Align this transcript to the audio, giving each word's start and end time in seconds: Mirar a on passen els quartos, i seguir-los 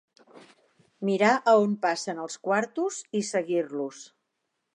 Mirar 1.09 1.33
a 1.51 1.55
on 1.65 1.75
passen 1.85 2.23
els 2.25 2.39
quartos, 2.49 2.99
i 3.21 3.23
seguir-los 3.33 4.03